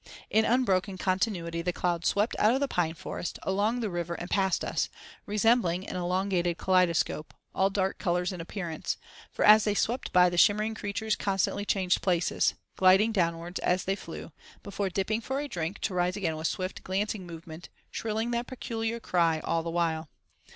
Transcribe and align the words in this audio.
In 0.31 0.45
unbroken 0.45 0.97
continuity 0.97 1.61
the 1.61 1.71
cloud 1.71 2.07
swept 2.07 2.35
out 2.39 2.55
of 2.55 2.59
the 2.59 2.67
pine 2.67 2.95
forest, 2.95 3.37
along 3.43 3.81
the 3.81 3.89
river, 3.91 4.15
and 4.15 4.31
past 4.31 4.65
us, 4.65 4.89
resembling 5.27 5.87
an 5.87 5.95
elongated 5.95 6.57
kaleidoscope, 6.57 7.35
all 7.53 7.69
dark 7.69 7.99
colours 7.99 8.33
in 8.33 8.41
appearance; 8.41 8.97
for 9.31 9.45
as 9.45 9.63
they 9.63 9.75
swept 9.75 10.11
by 10.11 10.27
the 10.27 10.39
shimmering 10.39 10.73
creatures 10.73 11.15
constantly 11.15 11.65
changed 11.65 12.01
places—gliding 12.01 13.11
downwards 13.11 13.59
as 13.59 13.83
they 13.83 13.95
flew, 13.95 14.31
before 14.63 14.89
dipping 14.89 15.21
for 15.21 15.39
a 15.39 15.47
drink 15.47 15.77
to 15.81 15.93
rise 15.93 16.17
again 16.17 16.35
with 16.35 16.47
swift, 16.47 16.83
glancing 16.83 17.27
movement, 17.27 17.69
shrilling 17.91 18.31
that 18.31 18.47
peculiar 18.47 18.99
cry 18.99 19.39
all 19.41 19.61
the 19.61 19.69
while. 19.69 20.09